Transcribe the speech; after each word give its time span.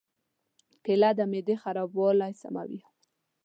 کېله 0.83 1.09
د 1.17 1.19
معدې 1.31 1.55
خرابوالی 1.63 2.33
سموي. 2.41 2.81